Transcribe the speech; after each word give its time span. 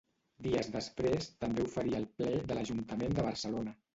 Dies 0.45 0.69
després 0.75 1.27
també 1.43 1.65
ho 1.65 1.69
faria 1.75 2.01
el 2.03 2.09
ple 2.21 2.31
de 2.53 2.57
l'Ajuntament 2.59 3.15
de 3.19 3.29
Barcelona. 3.31 3.79